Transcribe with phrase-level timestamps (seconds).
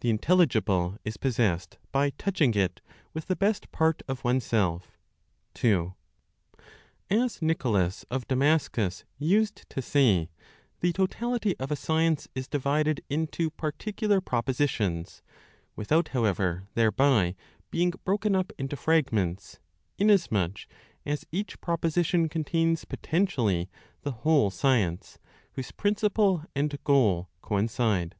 [0.00, 2.80] THE INTELLIGIBLE IS POSSESSED BY TOUCHING IT
[3.12, 4.96] WITH THE BEST PART OF ONESELF.
[5.52, 5.92] 2.
[7.10, 10.30] (As Nicholas of Damascus used to say)
[10.80, 15.20] the totality of a science is divided into particular propositions,
[15.76, 17.36] without, however, thereby
[17.70, 19.58] being broken up into fragments,
[19.98, 20.60] inasmuch
[21.04, 23.68] as each proposition contains potentially
[24.00, 25.18] the whole science,
[25.52, 28.14] whose principle and goal coincide.